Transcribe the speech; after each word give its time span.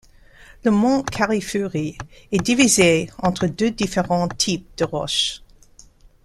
Le 0.63 0.71
mont 0.71 1.03
Karifuri 1.03 1.95
est 2.31 2.39
divisé 2.43 3.11
entre 3.19 3.45
deux 3.45 3.69
différents 3.69 4.27
types 4.29 4.67
de 4.77 4.83
roches. 4.85 5.43